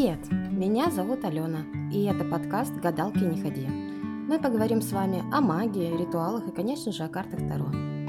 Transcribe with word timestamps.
Привет! 0.00 0.32
Меня 0.32 0.90
зовут 0.90 1.26
Алена, 1.26 1.58
и 1.92 2.04
это 2.04 2.24
подкаст 2.24 2.72
«Гадалки 2.76 3.18
не 3.18 3.42
ходи». 3.42 3.66
Мы 3.66 4.38
поговорим 4.38 4.80
с 4.80 4.92
вами 4.92 5.22
о 5.30 5.42
магии, 5.42 5.94
ритуалах 5.94 6.48
и, 6.48 6.52
конечно 6.52 6.90
же, 6.90 7.02
о 7.02 7.08
картах 7.10 7.38
Таро. 7.40 7.66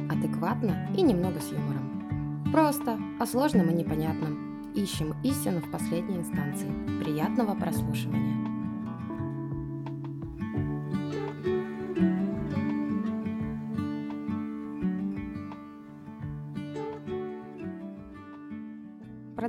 Адекватно 0.10 0.88
и 0.96 1.02
немного 1.02 1.42
с 1.42 1.52
юмором. 1.52 2.50
Просто, 2.54 2.98
о 3.20 3.26
сложном 3.26 3.72
и 3.72 3.74
непонятном. 3.74 4.72
Ищем 4.74 5.16
истину 5.22 5.60
в 5.60 5.70
последней 5.70 6.16
инстанции. 6.16 6.72
Приятного 7.04 7.56
прослушивания! 7.56 8.41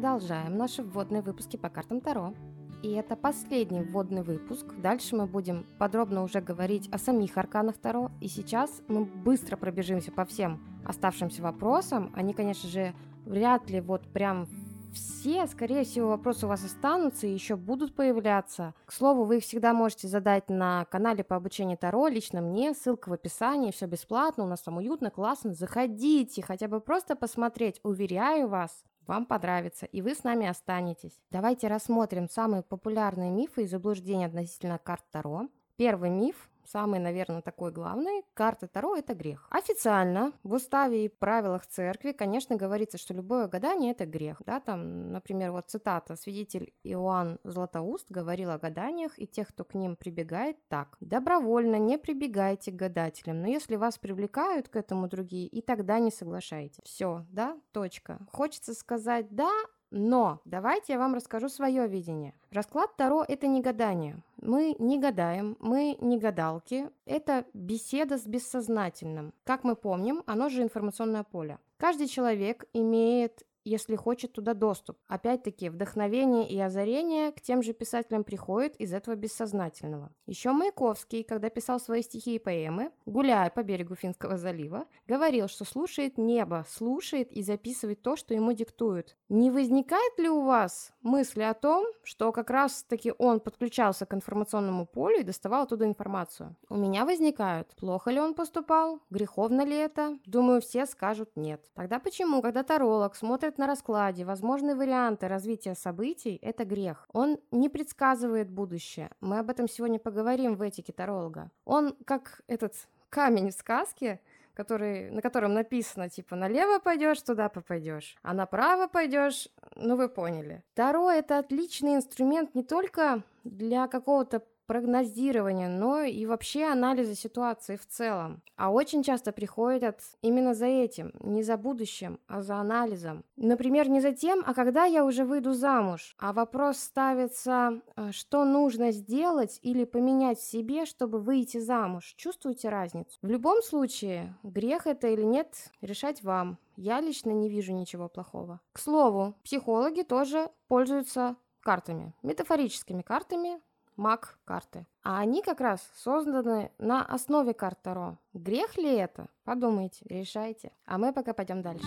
Продолжаем 0.02 0.56
наши 0.56 0.83
вводные 0.83 1.23
выпуски 1.23 1.56
по 1.56 1.69
картам 1.69 2.01
Таро. 2.01 2.34
И 2.83 2.91
это 2.91 3.15
последний 3.15 3.83
вводный 3.83 4.25
выпуск. 4.25 4.66
Дальше 4.78 5.15
мы 5.15 5.27
будем 5.27 5.65
подробно 5.78 6.25
уже 6.25 6.41
говорить 6.41 6.88
о 6.92 6.98
самих 6.98 7.38
арканах 7.38 7.77
Таро. 7.77 8.11
И 8.20 8.27
сейчас 8.27 8.83
мы 8.88 9.05
быстро 9.05 9.56
пробежимся 9.56 10.11
по 10.11 10.25
всем 10.25 10.61
оставшимся 10.84 11.41
вопросам. 11.41 12.11
Они, 12.16 12.34
конечно 12.34 12.69
же, 12.69 12.95
вряд 13.27 13.70
ли 13.70 13.80
вот 13.80 14.12
прям 14.12 14.48
все, 14.92 15.47
скорее 15.47 15.84
всего, 15.84 16.09
вопросы 16.09 16.47
у 16.47 16.48
вас 16.48 16.64
останутся 16.64 17.28
и 17.28 17.33
еще 17.33 17.55
будут 17.55 17.95
появляться. 17.95 18.75
К 18.87 18.92
слову, 18.92 19.22
вы 19.22 19.37
их 19.37 19.44
всегда 19.44 19.72
можете 19.72 20.09
задать 20.09 20.50
на 20.50 20.84
канале 20.87 21.22
по 21.22 21.37
обучению 21.37 21.78
Таро, 21.78 22.09
лично 22.09 22.41
мне, 22.41 22.75
ссылка 22.75 23.09
в 23.09 23.12
описании, 23.12 23.70
все 23.70 23.87
бесплатно, 23.87 24.42
у 24.42 24.48
нас 24.48 24.62
там 24.62 24.78
уютно, 24.78 25.12
классно, 25.12 25.55
заходите, 25.55 26.42
хотя 26.42 26.66
бы 26.66 26.81
просто 26.81 27.14
посмотреть, 27.14 27.78
уверяю 27.84 28.48
вас, 28.48 28.84
вам 29.06 29.27
понравится, 29.27 29.86
и 29.86 30.03
вы 30.03 30.14
с 30.14 30.25
нами 30.25 30.47
останетесь. 30.47 31.20
Давайте 31.31 31.69
рассмотрим 31.69 32.28
самые 32.28 32.62
популярные 32.62 33.31
мифы 33.31 33.64
и 33.64 33.67
заблуждения 33.67 34.27
относительно 34.27 34.78
карт 34.78 35.05
Таро. 35.11 35.48
Первый 35.77 36.11
миф 36.11 36.50
самый, 36.73 37.01
наверное, 37.01 37.42
такой 37.42 37.70
главный, 37.70 38.25
карта 38.34 38.67
Таро– 38.67 38.97
это 38.97 39.15
грех. 39.15 39.47
Официально 39.51 40.33
в 40.42 40.55
уставе 40.55 41.05
и 41.05 41.09
правилах 41.09 41.67
церкви, 41.67 42.12
конечно, 42.12 42.56
говорится, 42.56 42.98
что 42.98 43.15
любое 43.15 43.47
гадание– 43.47 43.92
это 43.92 44.06
грех. 44.06 44.41
Да, 44.47 44.61
там, 44.61 45.12
например, 45.12 45.53
вот 45.53 45.67
цитата, 45.67 46.17
свидетель 46.17 46.73
Иоанн 46.83 47.39
Златоуст 47.45 48.11
говорил 48.11 48.50
о 48.50 48.59
гаданиях 48.59 49.19
и 49.19 49.27
тех, 49.27 49.48
кто 49.48 49.65
к 49.65 49.75
ним 49.75 49.97
прибегает, 49.97 50.56
так. 50.69 50.97
«Добровольно 51.00 51.77
не 51.77 51.98
прибегайте 51.98 52.73
к 52.73 52.77
гадателям, 52.77 53.43
но 53.43 53.48
если 53.48 53.77
вас 53.77 53.98
привлекают 53.98 54.69
к 54.69 54.77
этому 54.77 55.09
другие, 55.09 55.47
и 55.47 55.61
тогда 55.61 55.98
не 55.98 56.11
соглашайтесь». 56.11 56.83
Все, 56.84 57.27
да, 57.31 57.59
точка. 57.73 58.19
Хочется 58.31 58.73
сказать 58.75 59.27
«да», 59.31 59.50
но 59.93 60.41
давайте 60.47 60.95
я 60.95 60.98
вам 60.98 61.15
расскажу 61.15 61.50
свое 61.50 61.87
видение. 61.87 62.33
Расклад 62.50 62.97
Таро– 62.97 63.25
это 63.28 63.47
не 63.47 63.61
гадание. 63.61 64.23
Мы 64.43 64.75
не 64.81 64.98
гадаем, 64.98 65.57
мы 65.61 65.97
не 66.01 66.19
гадалки. 66.19 66.91
Это 67.07 67.47
беседа 67.55 68.19
с 68.19 68.27
бессознательным. 68.27 69.33
Как 69.45 69.62
мы 69.62 69.77
помним, 69.77 70.25
оно 70.27 70.49
же 70.49 70.62
информационное 70.62 71.23
поле. 71.23 71.59
Каждый 71.77 72.09
человек 72.09 72.65
имеет 72.73 73.45
если 73.65 73.97
хочет 73.97 74.33
туда 74.33 74.55
доступ. 74.55 74.99
Опять-таки, 75.09 75.69
вдохновение 75.69 76.49
и 76.49 76.59
озарение 76.59 77.33
к 77.33 77.41
тем 77.41 77.63
же 77.63 77.73
писателям 77.73 78.25
приходит 78.25 78.77
из 78.77 78.93
этого 78.93 79.15
бессознательного. 79.15 80.11
Еще 80.27 80.53
Маяковский, 80.53 81.23
когда 81.23 81.51
писал 81.51 81.81
свои 81.81 82.03
стихи 82.03 82.37
и 82.37 82.39
поэмы, 82.39 82.91
гуляя 83.06 83.51
по 83.51 83.62
берегу 83.62 83.95
Финского 83.95 84.37
залива, 84.37 84.87
говорил, 85.06 85.49
что 85.49 85.65
слушает 85.65 86.19
небо, 86.19 86.65
слушает 86.69 87.33
и 87.33 87.43
записывает 87.43 88.03
то, 88.03 88.17
что 88.17 88.34
ему 88.34 88.53
диктуют. 88.53 89.17
Не 89.28 89.51
возникает 89.51 90.19
ли 90.19 90.28
у 90.28 90.43
вас 90.43 90.93
мысли 91.03 91.43
о 91.43 91.55
том, 91.55 91.87
что 92.03 92.33
как 92.33 92.51
раз-таки 92.51 93.12
он 93.19 93.41
подключался 93.41 94.06
к 94.06 94.15
информационному 94.15 94.87
полю 94.87 95.21
и 95.21 95.25
доставал 95.25 95.62
оттуда 95.65 95.84
информацию? 95.84 96.56
У 96.69 96.77
меня 96.77 97.05
возникают. 97.05 97.69
Плохо 97.77 98.11
ли 98.11 98.21
он 98.21 98.34
поступал? 98.34 99.01
Греховно 99.11 99.65
ли 99.65 99.77
это? 99.77 100.19
Думаю, 100.27 100.61
все 100.61 100.87
скажут 100.87 101.31
нет. 101.37 101.65
Тогда 101.75 101.99
почему, 101.99 102.43
когда 102.43 102.62
таролог 102.62 103.15
смотрит 103.15 103.52
на 103.59 103.67
раскладе 103.67 104.25
возможные 104.25 104.75
варианты 104.75 105.29
развития 105.29 105.75
событий– 105.75 106.39
это 106.43 106.65
грех. 106.65 107.09
Он 107.13 107.39
не 107.51 107.69
предсказывает 107.69 108.51
будущее. 108.51 109.11
Мы 109.21 109.39
об 109.39 109.51
этом 109.51 109.69
сегодня 109.69 109.99
поговорим 109.99 110.55
в 110.55 110.63
этике 110.63 110.93
таролога. 110.93 111.51
Он 111.65 111.95
как 112.05 112.43
этот 112.47 112.75
камень 113.11 113.51
в 113.51 113.55
сказке, 113.55 114.21
который, 114.55 115.11
на 115.11 115.23
котором 115.23 115.55
написано, 115.55 116.09
типа, 116.09 116.37
налево 116.37 116.79
пойдешь, 116.79 117.23
туда 117.23 117.49
попадешь, 117.49 118.17
а 118.23 118.35
направо 118.35 118.87
пойдешь, 118.87 119.49
ну 119.77 119.97
вы 119.97 120.09
поняли. 120.09 120.63
Таро– 120.75 121.11
это 121.11 121.39
отличный 121.39 121.97
инструмент 121.97 122.55
не 122.55 122.63
только 122.63 123.23
для 123.45 123.89
какого-то 123.89 124.43
прогнозирования, 124.72 125.69
но 125.69 126.00
и 126.00 126.25
вообще 126.25 126.65
анализа 126.65 127.15
ситуации 127.15 127.77
в 127.77 127.87
целом. 127.87 128.41
А 128.56 128.71
очень 128.71 129.03
часто 129.03 129.31
приходят 129.31 130.00
именно 130.22 130.55
за 130.55 130.65
этим, 130.65 131.12
не 131.21 131.43
за 131.43 131.59
будущим, 131.59 132.19
а 132.27 132.41
за 132.41 132.56
анализом. 132.56 133.22
Например, 133.37 133.91
не 133.91 134.00
за 134.00 134.12
тем, 134.12 134.43
а 134.47 134.55
когда 134.55 134.87
я 134.87 135.05
уже 135.05 135.27
выйду 135.27 135.53
замуж, 135.53 136.16
а 136.19 136.33
вопрос 136.33 136.78
ставится, 136.78 137.83
э, 137.97 138.12
что 138.12 138.47
нужно 138.47 138.93
сделать 138.93 139.59
или 139.60 139.84
поменять 139.84 140.38
в 140.38 140.50
себе, 140.50 140.87
чтобы 140.87 141.19
выйти 141.19 141.59
замуж. 141.59 142.15
Чувствуете 142.16 142.71
разницу? 142.71 143.19
В 143.21 143.28
любом 143.28 143.60
случае, 143.62 144.34
грех 144.43 144.87
это 144.87 145.09
или 145.09 145.25
нет, 145.25 145.71
решать 145.83 146.22
вам. 146.22 146.56
Я 146.77 147.03
лично 147.03 147.33
не 147.33 147.50
вижу 147.50 147.75
ничего 147.75 148.09
плохого. 148.09 148.59
К 148.72 148.78
слову, 148.78 149.34
психологи 149.44 150.00
тоже 150.00 150.49
пользуются 150.66 151.37
картами, 151.60 152.15
метафорическими 152.22 153.03
картами, 153.03 153.60
маг 153.97 154.38
карты. 154.44 154.86
А 155.03 155.19
они 155.19 155.42
как 155.42 155.60
раз 155.60 155.80
созданы 155.97 156.70
на 156.78 157.04
основе 157.04 157.54
карт 157.54 157.80
Таро. 157.82 158.19
Грех 158.32 158.76
ли 158.76 158.94
это? 158.94 159.28
Подумайте, 159.44 160.04
решайте. 160.08 160.72
А 160.86 160.98
мы 160.98 161.12
пока 161.12 161.32
пойдем 161.32 161.62
дальше. 161.62 161.86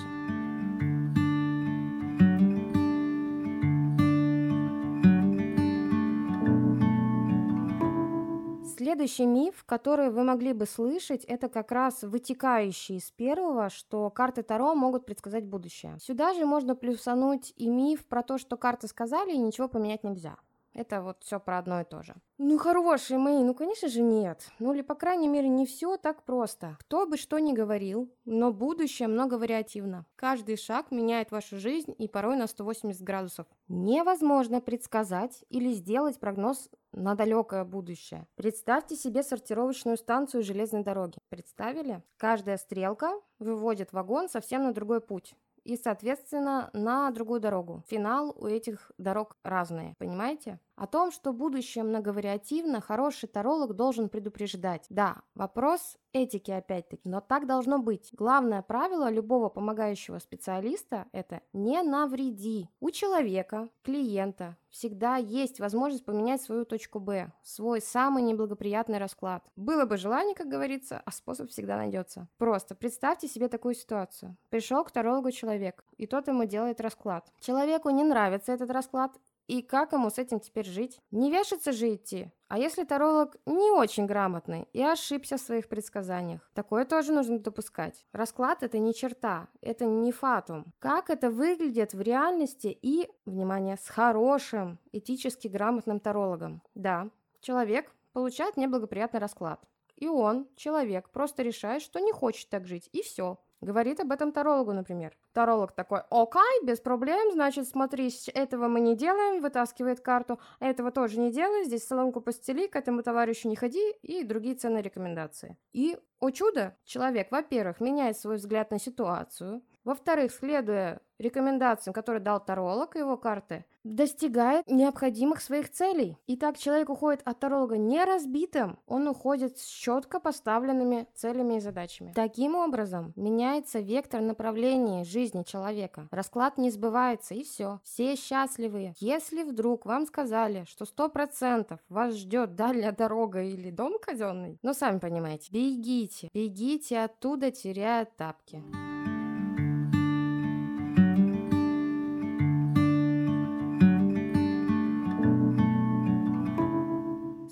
Следующий 8.78 9.26
миф, 9.26 9.64
который 9.66 10.10
вы 10.10 10.24
могли 10.24 10.54
бы 10.54 10.66
слышать, 10.66 11.24
это 11.26 11.50
как 11.50 11.72
раз 11.72 12.04
вытекающий 12.04 12.98
из 12.98 13.10
первого, 13.10 13.70
что 13.70 14.10
карты 14.10 14.44
Таро 14.44 14.76
могут 14.76 15.06
предсказать 15.06 15.46
будущее. 15.46 15.98
Сюда 16.00 16.34
же 16.34 16.46
можно 16.46 16.76
плюсануть 16.76 17.54
и 17.56 17.68
миф 17.68 18.06
про 18.06 18.22
то, 18.22 18.38
что 18.38 18.58
карты 18.58 18.88
сказали 18.88 19.32
и 19.32 19.38
ничего 19.38 19.68
поменять 19.68 20.04
нельзя. 20.04 20.36
Это 20.76 21.02
вот 21.02 21.24
все 21.24 21.40
про 21.40 21.58
одно 21.58 21.80
и 21.80 21.86
то 21.86 22.04
же. 22.04 22.16
Ну, 22.38 22.58
хорошие 22.58 23.18
мои, 23.18 23.42
ну, 23.42 23.54
конечно 23.56 23.88
же, 23.88 24.02
нет. 24.02 24.52
Ну, 24.60 24.74
или, 24.74 24.82
по 24.82 24.94
крайней 24.94 25.30
мере, 25.30 25.48
не 25.48 25.66
все 25.66 25.96
так 25.96 26.24
просто. 26.24 26.76
Кто 26.82 27.08
бы 27.08 27.16
что 27.16 27.40
ни 27.40 27.54
говорил, 27.54 28.12
но 28.26 28.52
будущее 28.52 29.08
много 29.08 29.36
вариативно. 29.36 30.06
Каждый 30.18 30.58
шаг 30.58 30.92
меняет 30.92 31.32
вашу 31.32 31.58
жизнь 31.58 31.96
и 31.98 32.10
порой 32.10 32.36
на 32.36 32.48
180 32.48 33.02
градусов. 33.02 33.48
Невозможно 33.70 34.60
предсказать 34.60 35.46
или 35.50 35.72
сделать 35.72 36.20
прогноз 36.20 36.70
на 36.92 37.16
далекое 37.16 37.64
будущее. 37.64 38.28
Представьте 38.36 38.98
себе 38.98 39.24
сортировочную 39.24 39.96
станцию 39.96 40.44
железной 40.44 40.84
дороги. 40.84 41.20
Представили? 41.30 42.04
Каждая 42.18 42.58
стрелка 42.58 43.14
выводит 43.40 43.94
вагон 43.94 44.28
совсем 44.28 44.64
на 44.64 44.74
другой 44.74 45.00
путь 45.00 45.36
и, 45.66 45.76
соответственно, 45.78 46.70
на 46.74 47.12
другую 47.12 47.42
дорогу. 47.42 47.84
Финал 47.88 48.34
у 48.38 48.46
этих 48.46 48.92
дорог 48.98 49.36
разные, 49.44 49.96
понимаете? 49.98 50.60
О 50.76 50.88
том, 50.88 51.12
что 51.12 51.32
будущее 51.32 51.86
многовариативно, 51.86 52.82
хороший 52.82 53.28
таролог 53.28 53.76
должен 53.76 54.10
предупреждать. 54.10 54.86
Да, 54.90 55.22
вопрос 55.34 55.98
этики 56.12 56.52
опять-таки, 56.52 57.08
но 57.10 57.22
так 57.22 57.48
должно 57.48 57.80
быть. 57.80 58.10
Главное 58.12 58.62
правило 58.62 59.10
любого 59.10 59.48
помогающего 59.50 60.20
специалиста– 60.20 61.06
это 61.14 61.42
не 61.54 61.82
навреди. 61.82 62.70
У 62.82 62.92
человека, 62.92 63.70
клиента, 63.84 64.58
всегда 64.70 65.16
есть 65.16 65.62
возможность 65.62 66.04
поменять 66.04 66.42
свою 66.42 66.66
точку 66.66 67.00
Б, 67.00 67.32
свой 67.42 67.82
самый 67.82 68.24
неблагоприятный 68.24 68.98
расклад. 68.98 69.44
Было 69.56 69.86
бы 69.86 69.96
желание, 69.96 70.36
как 70.36 70.48
говорится, 70.48 71.02
а 71.06 71.12
способ 71.12 71.50
всегда 71.52 71.78
найдется. 71.78 72.28
Просто 72.38 72.76
представьте 72.76 73.30
себе 73.30 73.48
такую 73.48 73.76
ситуацию. 73.76 74.36
Пришел 74.50 74.84
к 74.84 74.92
тарологу 74.92 75.32
человек, 75.32 75.86
и 75.98 76.06
тот 76.06 76.28
ему 76.28 76.44
делает 76.44 76.82
расклад. 76.82 77.32
Человеку 77.40 77.90
не 77.90 78.04
нравится 78.04 78.52
этот 78.52 78.70
расклад, 78.72 79.18
и 79.48 79.62
как 79.62 79.94
ему 79.94 80.10
с 80.10 80.18
этим 80.18 80.40
теперь 80.40 80.66
жить? 80.66 81.00
Не 81.12 81.32
вешаться 81.32 81.72
же 81.72 81.94
идти. 81.94 82.32
А 82.48 82.58
если 82.58 82.84
таролог 82.84 83.36
не 83.46 83.72
очень 83.72 84.06
грамотный 84.06 84.68
и 84.74 84.82
ошибся 84.82 85.38
в 85.38 85.42
своих 85.42 85.68
предсказаниях? 85.68 86.42
Такое 86.54 86.86
тоже 86.86 87.12
нужно 87.12 87.40
допускать. 87.40 88.06
Расклад 88.12 88.64
это 88.64 88.80
не 88.80 88.94
черта, 88.94 89.48
это 89.62 89.86
не 89.86 90.12
фатум. 90.12 90.74
Как 90.80 91.10
это 91.10 91.30
выглядит 91.30 91.94
в 91.94 92.02
реальности 92.02 92.78
и, 92.82 93.10
внимание, 93.26 93.78
с 93.78 93.88
хорошим, 93.88 94.80
этически 94.92 95.48
грамотным 95.48 96.00
тарологом? 96.00 96.62
Да, 96.74 97.10
человек 97.42 97.92
получает 98.14 98.58
неблагоприятный 98.58 99.20
расклад. 99.20 99.60
И 99.96 100.08
он, 100.08 100.48
человек, 100.56 101.10
просто 101.10 101.44
решает, 101.44 101.82
что 101.82 102.00
не 102.00 102.12
хочет 102.12 102.50
так 102.50 102.66
жить, 102.66 102.90
и 102.92 103.02
все. 103.02 103.40
Говорит 103.62 104.00
об 104.00 104.12
этом 104.12 104.32
тарологу, 104.32 104.74
например. 104.74 105.18
Таролог 105.36 105.74
такой, 105.74 106.00
окей, 106.10 106.64
без 106.64 106.80
проблем, 106.80 107.34
значит, 107.34 107.68
смотри, 107.68 108.10
этого 108.34 108.70
мы 108.70 108.80
не 108.80 108.96
делаем, 108.96 109.42
вытаскивает 109.42 110.00
карту, 110.00 110.40
этого 110.62 110.92
тоже 110.92 111.20
не 111.20 111.30
делай, 111.30 111.66
здесь 111.66 111.86
соломку 111.86 112.22
постели, 112.22 112.68
к 112.68 112.76
этому 112.78 113.04
товарищу 113.04 113.50
не 113.50 113.58
ходи 113.58 113.92
и 114.02 114.24
другие 114.24 114.56
ценные 114.56 114.82
рекомендации. 114.82 115.58
И, 115.74 115.98
о 116.22 116.32
чудо, 116.32 116.78
человек, 116.86 117.32
во-первых, 117.32 117.82
меняет 117.82 118.18
свой 118.18 118.38
взгляд 118.38 118.72
на 118.72 118.80
ситуацию, 118.80 119.62
во-вторых, 119.84 120.32
следуя 120.32 121.02
рекомендациям, 121.20 121.94
которые 121.94 122.22
дал 122.22 122.44
таролог 122.44 122.96
и 122.96 123.00
его 123.00 123.18
карты, 123.18 123.66
достигает 123.84 124.68
необходимых 124.68 125.42
своих 125.42 125.72
целей. 125.72 126.18
И 126.26 126.36
так 126.36 126.58
человек 126.58 126.90
уходит 126.90 127.22
от 127.24 127.40
таролога 127.40 127.78
не 127.78 128.04
разбитым, 128.04 128.80
он 128.88 129.08
уходит 129.08 129.60
с 129.60 129.64
четко 129.64 130.20
поставленными 130.20 131.08
целями 131.14 131.58
и 131.58 131.60
задачами. 131.60 132.14
Таким 132.16 132.56
образом, 132.56 133.14
меняется 133.16 133.80
вектор 133.80 134.22
направления 134.22 135.04
жизни 135.04 135.25
человека. 135.44 136.08
Расклад 136.12 136.58
не 136.58 136.72
сбывается, 136.72 137.34
и 137.34 137.44
все. 137.44 137.80
Все 137.84 138.16
счастливые. 138.16 138.94
Если 139.00 139.44
вдруг 139.44 139.86
вам 139.86 140.06
сказали, 140.06 140.66
что 140.68 140.86
100% 140.86 141.80
вас 141.90 142.16
ждет 142.16 142.56
дальняя 142.56 142.92
дорога 142.92 143.44
или 143.44 143.70
дом 143.70 143.98
казенный, 144.02 144.60
ну, 144.62 144.74
сами 144.74 145.00
понимаете, 145.00 145.52
бегите, 145.52 146.30
бегите 146.34 147.00
оттуда, 147.00 147.52
теряя 147.52 148.06
тапки. 148.06 148.64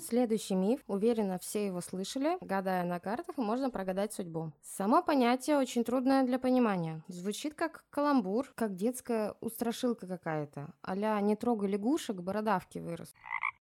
Следующий 0.06 0.54
миф, 0.54 0.80
уверена, 0.86 1.38
все 1.38 1.64
его 1.64 1.80
слышали. 1.80 2.36
Гадая 2.42 2.84
на 2.84 3.00
картах, 3.00 3.38
можно 3.38 3.70
прогадать 3.70 4.12
судьбу. 4.12 4.52
Само 4.62 5.02
понятие 5.02 5.56
очень 5.56 5.82
трудное 5.82 6.24
для 6.24 6.38
понимания. 6.38 7.02
Звучит 7.08 7.54
как 7.54 7.84
каламбур, 7.88 8.52
как 8.54 8.74
детская 8.74 9.34
устрашилка 9.40 10.06
какая-то. 10.06 10.74
Аля 10.86 11.18
«не 11.22 11.36
трогай 11.36 11.70
лягушек, 11.70 12.16
бородавки 12.16 12.80
вырос». 12.80 13.14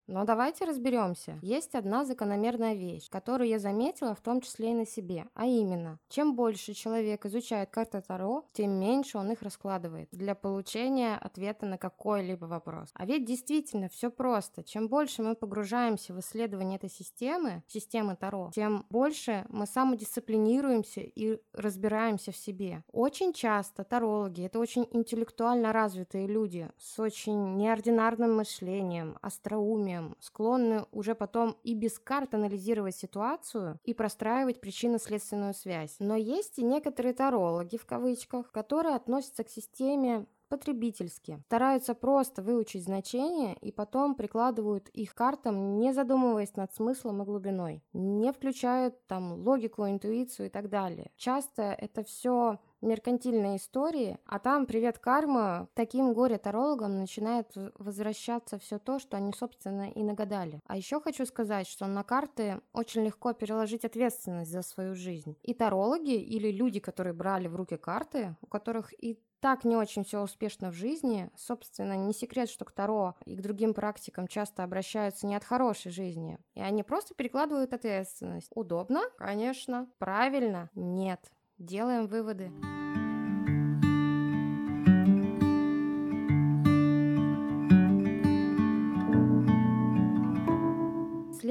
Но 0.07 0.24
давайте 0.24 0.63
разберемся. 0.63 1.38
Есть 1.42 1.75
одна 1.75 2.06
закономерная 2.06 2.74
вещь, 2.74 3.09
которую 3.09 3.50
я 3.50 3.59
заметила 3.59 4.15
в 4.15 4.21
том 4.21 4.39
числе 4.39 4.71
и 4.71 4.74
на 4.74 4.86
себе, 4.86 5.25
а 5.33 5.45
именно, 5.45 6.00
чем 6.07 6.36
больше 6.36 6.74
человек 6.74 7.25
изучает 7.25 7.69
карты 7.69 8.01
Таро, 8.01 8.45
тем 8.54 8.71
меньше 8.80 9.18
он 9.18 9.31
их 9.31 9.42
раскладывает 9.42 10.07
для 10.12 10.33
получения 10.33 11.18
ответа 11.18 11.65
на 11.65 11.77
какой-либо 11.77 12.45
вопрос. 12.45 12.89
А 12.94 13.06
ведь 13.06 13.25
действительно 13.25 13.89
все 13.89 14.09
просто. 14.09 14.63
Чем 14.63 14.88
больше 14.88 15.24
мы 15.24 15.36
погружаемся 15.36 16.13
в 16.13 16.19
исследование 16.21 16.77
этой 16.77 16.89
системы, 16.89 17.63
системы 17.68 18.15
Таро, 18.15 18.51
тем 18.56 18.86
больше 18.89 19.45
мы 19.50 19.68
самодисциплинируемся 19.68 21.01
и 21.01 21.42
разбираемся 21.51 22.31
в 22.31 22.38
себе. 22.38 22.83
Очень 22.94 23.33
часто 23.33 23.83
тарологи— 23.83 24.42
это 24.45 24.59
очень 24.59 24.88
интеллектуально 24.92 25.74
развитые 25.74 26.27
люди 26.27 26.69
с 26.77 26.98
очень 26.98 27.57
неординарным 27.57 28.38
мышлением, 28.38 29.18
остроумием, 29.21 29.97
знаниям, 29.98 30.16
склонны 30.20 30.86
уже 30.92 31.16
потом 31.16 31.58
и 31.64 31.74
без 31.74 32.00
карт 32.00 32.34
анализировать 32.34 32.96
ситуацию 32.96 33.80
и 33.84 33.94
простраивать 33.94 34.62
причинно-следственную 34.62 35.54
связь. 35.54 35.96
Но 36.00 36.16
есть 36.16 36.60
и 36.60 36.64
некоторые 36.64 37.14
тарологи, 37.14 37.78
в 37.78 37.86
кавычках, 37.86 38.52
которые 38.52 38.96
относятся 38.96 39.44
к 39.44 39.50
системе 39.50 40.26
потребительски. 40.50 41.44
Стараются 41.48 41.94
просто 41.94 42.42
выучить 42.42 42.86
значения 42.86 43.58
и 43.62 43.72
потом 43.72 44.16
прикладывают 44.16 44.88
их 44.90 45.14
картам, 45.14 45.78
не 45.78 45.94
задумываясь 45.94 46.56
над 46.56 46.74
смыслом 46.74 47.22
и 47.22 47.26
глубиной. 47.26 47.84
Не 47.92 48.32
включают 48.32 48.96
там 49.08 49.34
логику, 49.46 49.86
интуицию 49.88 50.48
и 50.48 50.50
так 50.50 50.70
далее. 50.70 51.12
Часто 51.18 51.64
это 51.64 52.04
все 52.04 52.60
меркантильные 52.82 53.58
истории, 53.58 54.18
а 54.26 54.40
там 54.40 54.66
привет 54.66 55.00
карма, 55.00 55.68
таким 55.74 56.14
горе-тарологам 56.14 56.98
начинает 56.98 57.52
возвращаться 57.78 58.58
все 58.60 58.80
то, 58.80 59.00
что 59.00 59.18
они, 59.18 59.34
собственно, 59.34 59.90
и 59.90 60.04
нагадали. 60.04 60.62
А 60.68 60.78
еще 60.78 61.02
хочу 61.02 61.26
сказать, 61.26 61.68
что 61.68 61.88
на 61.88 62.04
карты 62.04 62.62
очень 62.74 63.04
легко 63.04 63.34
переложить 63.34 63.86
ответственность 63.86 64.52
за 64.52 64.62
свою 64.62 64.96
жизнь. 64.96 65.38
И 65.44 65.54
тарологи 65.54 66.16
или 66.16 66.52
люди, 66.52 66.80
которые 66.80 67.14
брали 67.14 67.48
в 67.48 67.56
руки 67.56 67.78
карты, 67.78 68.36
у 68.42 68.48
которых 68.48 68.94
и 69.04 69.20
так 69.40 69.64
не 69.64 69.76
очень 69.76 70.04
все 70.04 70.22
успешно 70.22 70.72
в 70.72 70.74
жизни. 70.74 71.30
Собственно, 71.36 71.94
не 71.96 72.14
секрет, 72.14 72.50
что 72.50 72.66
к 72.66 72.72
Таро 72.72 73.16
и 73.26 73.36
к 73.36 73.42
другим 73.42 73.74
практикам 73.74 74.28
часто 74.28 74.64
обращаются 74.64 75.28
не 75.28 75.36
от 75.36 75.44
хорошей 75.44 75.92
жизни. 75.92 76.40
И 76.56 76.62
они 76.62 76.84
просто 76.84 77.14
перекладывают 77.14 77.74
ответственность. 77.74 78.52
Удобно? 78.56 79.02
Конечно. 79.18 79.88
Правильно? 80.00 80.70
Нет. 80.74 81.32
Делаем 81.59 82.06
выводы. 82.06 82.51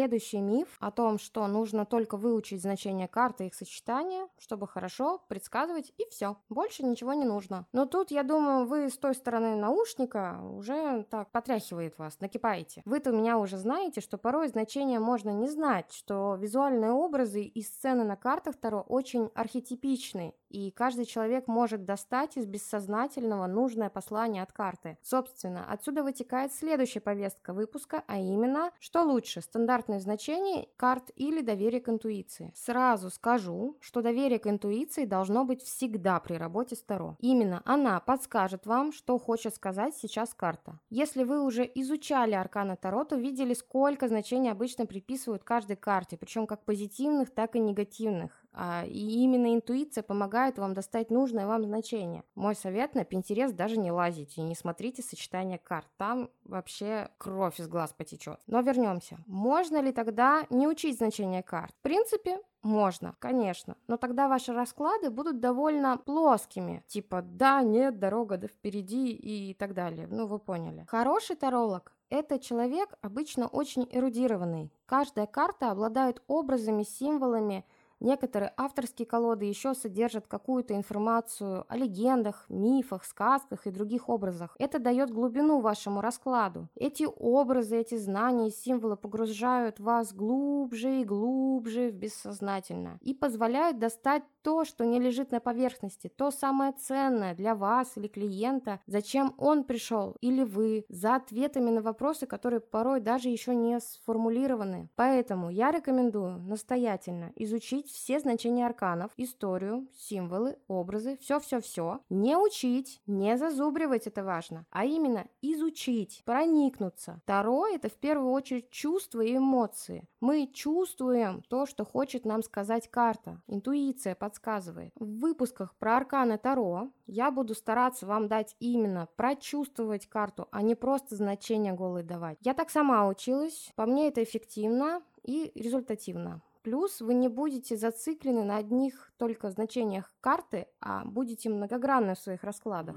Следующий 0.06 0.40
миф 0.40 0.68
о 0.78 0.92
том, 0.92 1.18
что 1.18 1.44
нужно 1.48 1.84
только 1.84 2.16
выучить 2.16 2.62
значение 2.62 3.08
карты 3.08 3.42
и 3.42 3.46
их 3.48 3.56
сочетания, 3.56 4.28
чтобы 4.38 4.68
хорошо 4.68 5.20
предсказывать, 5.26 5.92
и 5.98 6.08
все. 6.12 6.36
Больше 6.48 6.84
ничего 6.84 7.12
не 7.12 7.24
нужно. 7.24 7.66
Но 7.72 7.86
тут, 7.86 8.12
я 8.12 8.22
думаю, 8.22 8.66
вы 8.66 8.88
с 8.88 8.96
той 8.96 9.16
стороны 9.16 9.56
наушника 9.56 10.38
уже 10.52 11.02
так 11.10 11.32
потряхивает 11.32 11.98
вас, 11.98 12.20
накипаете. 12.20 12.82
Вы-то 12.84 13.10
меня 13.10 13.36
уже 13.36 13.58
знаете, 13.58 14.00
что 14.00 14.16
порой 14.16 14.46
значение 14.46 15.00
можно 15.00 15.30
не 15.30 15.48
знать, 15.48 15.92
что 15.92 16.36
визуальные 16.36 16.92
образы 16.92 17.42
и 17.42 17.62
сцены 17.62 18.04
на 18.04 18.14
картах 18.14 18.54
Таро 18.54 18.82
очень 18.82 19.32
архетипичны, 19.34 20.34
и 20.48 20.70
каждый 20.70 21.04
человек 21.04 21.46
может 21.46 21.84
достать 21.84 22.36
из 22.36 22.46
бессознательного 22.46 23.46
нужное 23.46 23.90
послание 23.90 24.42
от 24.42 24.52
карты. 24.52 24.98
Собственно, 25.02 25.70
отсюда 25.70 26.02
вытекает 26.02 26.52
следующая 26.52 27.00
повестка 27.00 27.52
выпуска, 27.52 28.02
а 28.06 28.18
именно, 28.18 28.72
что 28.80 29.02
лучше, 29.02 29.40
стандарт 29.40 29.76
стандартное 29.76 30.00
значение 30.00 30.68
карт 30.76 31.10
или 31.16 31.42
доверие 31.42 31.80
к 31.80 31.88
интуиции. 31.88 32.52
Сразу 32.54 33.10
скажу, 33.10 33.76
что 33.80 34.00
доверие 34.00 34.38
к 34.38 34.46
интуиции 34.46 35.04
должно 35.04 35.44
быть 35.44 35.62
всегда 35.62 36.18
при 36.20 36.34
работе 36.34 36.76
с 36.76 36.82
Таро. 36.82 37.16
Именно 37.20 37.62
она 37.64 38.00
подскажет 38.00 38.66
вам, 38.66 38.92
что 38.92 39.18
хочет 39.18 39.54
сказать 39.54 39.94
сейчас 39.96 40.34
карта. 40.34 40.78
Если 40.88 41.24
вы 41.24 41.44
уже 41.44 41.70
изучали 41.74 42.32
арканы 42.32 42.76
Таро, 42.76 43.04
то 43.04 43.16
видели, 43.16 43.54
сколько 43.54 44.08
значений 44.08 44.50
обычно 44.50 44.86
приписывают 44.86 45.44
каждой 45.44 45.76
карте, 45.76 46.16
причем 46.16 46.46
как 46.46 46.64
позитивных, 46.64 47.30
так 47.30 47.56
и 47.56 47.60
негативных. 47.60 48.45
А, 48.58 48.84
и 48.86 49.22
именно 49.22 49.54
интуиция 49.54 50.02
помогает 50.02 50.58
вам 50.58 50.72
достать 50.72 51.10
нужное 51.10 51.46
вам 51.46 51.64
значение. 51.64 52.24
Мой 52.34 52.54
совет 52.54 52.94
на 52.94 53.00
Pinterest 53.00 53.52
даже 53.52 53.76
не 53.76 53.92
лазите 53.92 54.40
и 54.40 54.44
не 54.44 54.54
смотрите 54.54 55.02
сочетание 55.02 55.58
карт. 55.58 55.86
Там 55.98 56.30
вообще 56.42 57.10
кровь 57.18 57.60
из 57.60 57.68
глаз 57.68 57.92
потечет. 57.92 58.40
Но 58.46 58.62
вернемся. 58.62 59.18
Можно 59.26 59.82
ли 59.82 59.92
тогда 59.92 60.46
не 60.48 60.66
учить 60.66 60.96
значение 60.96 61.42
карт? 61.42 61.74
В 61.80 61.82
принципе, 61.82 62.40
можно, 62.62 63.14
конечно, 63.18 63.76
но 63.88 63.98
тогда 63.98 64.26
ваши 64.26 64.54
расклады 64.54 65.10
будут 65.10 65.38
довольно 65.38 65.98
плоскими, 65.98 66.82
типа 66.88 67.20
да, 67.22 67.62
нет, 67.62 67.98
дорога 67.98 68.38
да 68.38 68.48
впереди 68.48 69.12
и 69.12 69.52
так 69.52 69.74
далее. 69.74 70.08
Ну, 70.10 70.26
вы 70.26 70.38
поняли. 70.38 70.86
Хороший 70.88 71.36
таролог 71.36 71.92
это 72.10 72.38
человек 72.38 72.94
обычно 73.02 73.48
очень 73.48 73.86
эрудированный. 73.90 74.72
Каждая 74.86 75.26
карта 75.26 75.70
обладает 75.70 76.22
образами, 76.28 76.84
символами, 76.84 77.64
Некоторые 78.00 78.52
авторские 78.56 79.06
колоды 79.06 79.46
еще 79.46 79.74
содержат 79.74 80.26
какую-то 80.26 80.74
информацию 80.74 81.64
о 81.68 81.76
легендах, 81.76 82.44
мифах, 82.48 83.04
сказках 83.04 83.66
и 83.66 83.70
других 83.70 84.08
образах. 84.08 84.54
Это 84.58 84.78
дает 84.78 85.10
глубину 85.10 85.60
вашему 85.60 86.00
раскладу. 86.00 86.68
Эти 86.74 87.06
образы, 87.06 87.76
эти 87.76 87.96
знания 87.96 88.48
и 88.48 88.52
символы 88.52 88.96
погружают 88.96 89.80
вас 89.80 90.12
глубже 90.12 91.00
и 91.00 91.04
глубже 91.04 91.90
в 91.90 91.94
бессознательное 91.94 92.98
и 93.00 93.14
позволяют 93.14 93.78
достать 93.78 94.22
то, 94.42 94.64
что 94.64 94.84
не 94.84 95.00
лежит 95.00 95.32
на 95.32 95.40
поверхности, 95.40 96.08
то 96.08 96.30
самое 96.30 96.72
ценное 96.72 97.34
для 97.34 97.54
вас 97.54 97.92
или 97.96 98.06
клиента, 98.06 98.80
зачем 98.86 99.34
он 99.38 99.64
пришел 99.64 100.16
или 100.20 100.44
вы, 100.44 100.84
за 100.88 101.16
ответами 101.16 101.70
на 101.70 101.82
вопросы, 101.82 102.26
которые 102.26 102.60
порой 102.60 103.00
даже 103.00 103.28
еще 103.28 103.54
не 103.54 103.80
сформулированы. 103.80 104.88
Поэтому 104.94 105.50
я 105.50 105.72
рекомендую 105.72 106.38
настоятельно 106.38 107.32
изучить 107.34 107.85
изучить 107.86 107.90
все 107.90 108.18
значения 108.20 108.66
арканов, 108.66 109.12
историю, 109.16 109.86
символы, 109.94 110.58
образы, 110.68 111.16
все-все-все. 111.20 112.00
Не 112.10 112.36
учить, 112.36 113.00
не 113.06 113.36
зазубривать, 113.36 114.06
это 114.06 114.24
важно, 114.24 114.66
а 114.70 114.84
именно 114.84 115.26
изучить, 115.42 116.22
проникнуться. 116.24 117.20
Таро– 117.24 117.66
это 117.72 117.88
в 117.88 117.94
первую 117.94 118.32
очередь 118.32 118.70
чувства 118.70 119.20
и 119.20 119.36
эмоции. 119.36 120.08
Мы 120.20 120.48
чувствуем 120.52 121.42
то, 121.48 121.66
что 121.66 121.84
хочет 121.84 122.24
нам 122.24 122.42
сказать 122.42 122.90
карта. 122.90 123.40
Интуиция 123.46 124.14
подсказывает. 124.14 124.92
В 124.96 125.20
выпусках 125.20 125.74
про 125.76 125.96
арканы 125.96 126.38
Таро 126.38 126.90
я 127.06 127.30
буду 127.30 127.54
стараться 127.54 128.06
вам 128.06 128.28
дать 128.28 128.56
именно 128.58 129.08
прочувствовать 129.16 130.06
карту, 130.06 130.48
а 130.50 130.62
не 130.62 130.74
просто 130.74 131.16
значение 131.16 131.72
голые 131.72 132.04
давать. 132.04 132.38
Я 132.40 132.54
так 132.54 132.70
сама 132.70 133.06
училась, 133.08 133.70
по 133.76 133.86
мне 133.86 134.08
это 134.08 134.22
эффективно 134.22 135.02
и 135.22 135.52
результативно. 135.54 136.40
Плюс 136.66 137.00
вы 137.00 137.14
не 137.14 137.28
будете 137.28 137.76
зациклены 137.76 138.42
на 138.42 138.56
одних 138.56 139.12
только 139.18 139.50
значениях 139.50 140.12
карты, 140.20 140.66
а 140.80 141.04
будете 141.04 141.48
многогранны 141.48 142.16
в 142.16 142.18
своих 142.18 142.42
раскладах. 142.42 142.96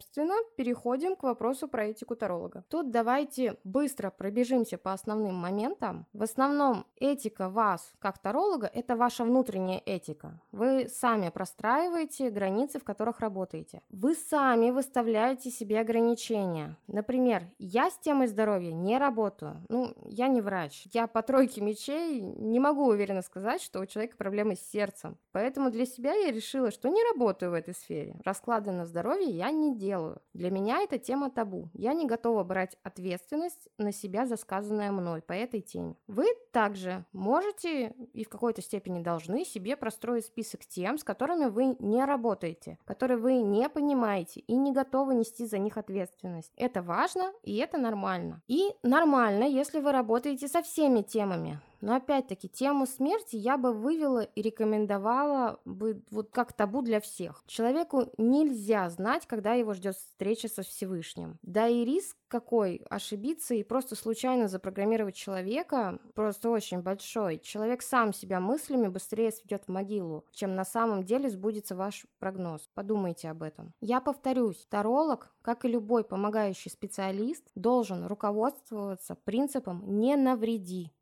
Собственно, 0.00 0.34
переходим 0.56 1.14
к 1.14 1.24
вопросу 1.24 1.68
про 1.68 1.84
этику 1.84 2.16
таролога. 2.16 2.64
Тут 2.70 2.90
давайте 2.90 3.58
быстро 3.64 4.10
пробежимся 4.10 4.78
по 4.78 4.94
основным 4.94 5.34
моментам. 5.34 6.06
В 6.14 6.22
основном 6.22 6.86
этика 6.96 7.50
вас, 7.50 7.92
как 7.98 8.18
таролога, 8.18 8.66
это 8.72 8.96
ваша 8.96 9.24
внутренняя 9.24 9.82
этика. 9.84 10.40
Вы 10.52 10.88
сами 10.88 11.28
простраиваете 11.28 12.30
границы, 12.30 12.78
в 12.78 12.84
которых 12.84 13.20
работаете. 13.20 13.82
Вы 13.90 14.14
сами 14.14 14.70
выставляете 14.70 15.50
себе 15.50 15.80
ограничения. 15.80 16.78
Например, 16.86 17.44
я 17.58 17.90
с 17.90 17.98
темой 17.98 18.28
здоровья 18.28 18.72
не 18.72 18.96
работаю. 18.96 19.62
Ну, 19.68 19.92
я 20.06 20.28
не 20.28 20.40
врач. 20.40 20.88
Я 20.92 21.08
по 21.08 21.20
тройке 21.20 21.60
мечей 21.60 22.22
не 22.22 22.58
могу 22.58 22.86
уверенно 22.86 23.22
сказать, 23.22 23.60
что 23.60 23.80
у 23.80 23.86
человека 23.86 24.16
проблемы 24.16 24.56
с 24.56 24.60
сердцем. 24.60 25.18
Поэтому 25.32 25.70
для 25.70 25.84
себя 25.84 26.14
я 26.14 26.32
решила, 26.32 26.70
что 26.70 26.88
не 26.88 27.02
работаю 27.12 27.50
в 27.50 27.54
этой 27.54 27.74
сфере. 27.74 28.16
Расклады 28.24 28.72
на 28.72 28.86
здоровье 28.86 29.28
я 29.28 29.50
не 29.50 29.76
делаю. 29.76 29.89
Для 30.32 30.50
меня 30.50 30.80
это 30.82 30.98
тема 30.98 31.30
табу. 31.30 31.68
Я 31.74 31.92
не 31.92 32.06
готова 32.06 32.44
брать 32.44 32.76
ответственность 32.82 33.68
на 33.78 33.92
себя 33.92 34.26
за 34.26 34.36
сказанное 34.36 34.92
мной 34.92 35.22
по 35.22 35.32
этой 35.32 35.60
теме. 35.60 35.96
Вы 36.06 36.26
также 36.52 37.04
можете 37.12 37.94
и 38.12 38.24
в 38.24 38.28
какой-то 38.28 38.62
степени 38.62 39.02
должны 39.02 39.44
себе 39.44 39.76
простроить 39.76 40.26
список 40.26 40.64
тем, 40.64 40.98
с 40.98 41.04
которыми 41.04 41.46
вы 41.46 41.76
не 41.78 42.04
работаете, 42.04 42.78
которые 42.84 43.18
вы 43.18 43.42
не 43.42 43.68
понимаете 43.68 44.40
и 44.40 44.56
не 44.56 44.72
готовы 44.72 45.14
нести 45.14 45.46
за 45.46 45.58
них 45.58 45.76
ответственность. 45.76 46.52
Это 46.56 46.82
важно 46.82 47.32
и 47.42 47.56
это 47.56 47.78
нормально. 47.78 48.42
И 48.46 48.70
нормально, 48.82 49.44
если 49.44 49.80
вы 49.80 49.92
работаете 49.92 50.48
со 50.48 50.62
всеми 50.62 51.02
темами. 51.02 51.60
Но 51.80 51.94
опять-таки 51.94 52.48
тему 52.48 52.86
смерти 52.86 53.36
я 53.36 53.56
бы 53.56 53.72
вывела 53.72 54.20
и 54.22 54.42
рекомендовала 54.42 55.60
бы 55.64 56.02
вот 56.10 56.30
как 56.30 56.52
табу 56.52 56.82
для 56.82 57.00
всех. 57.00 57.42
Человеку 57.46 58.12
нельзя 58.18 58.88
знать, 58.90 59.26
когда 59.26 59.54
его 59.54 59.74
ждет 59.74 59.96
встреча 59.96 60.48
со 60.48 60.62
Всевышним. 60.62 61.38
Да 61.42 61.68
и 61.68 61.84
риск 61.84 62.16
какой 62.28 62.86
ошибиться 62.88 63.54
и 63.54 63.64
просто 63.64 63.96
случайно 63.96 64.46
запрограммировать 64.48 65.16
человека 65.16 65.98
просто 66.14 66.50
очень 66.50 66.80
большой. 66.80 67.38
Человек 67.38 67.82
сам 67.82 68.12
себя 68.12 68.40
мыслями 68.40 68.88
быстрее 68.88 69.32
сведет 69.32 69.64
в 69.64 69.68
могилу, 69.68 70.24
чем 70.32 70.54
на 70.54 70.64
самом 70.64 71.02
деле 71.02 71.28
сбудется 71.28 71.74
ваш 71.74 72.06
прогноз. 72.18 72.68
Подумайте 72.74 73.28
об 73.30 73.42
этом. 73.42 73.74
Я 73.80 74.00
повторюсь, 74.00 74.66
таролог, 74.70 75.32
как 75.42 75.64
и 75.64 75.68
любой 75.68 76.04
помогающий 76.04 76.70
специалист, 76.70 77.44
должен 77.54 78.06
руководствоваться 78.06 79.16
принципом 79.16 79.98
«не 79.98 80.16
навреди». 80.16 80.92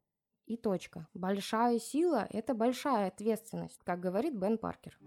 И 0.49 0.57
точка. 0.57 1.07
Большая 1.13 1.79
сила– 1.79 2.27
это 2.31 2.55
большая 2.55 3.09
ответственность, 3.09 3.81
как 3.85 4.01
говорит 4.01 4.35
Бен 4.35 4.57
Паркер. 4.57 4.99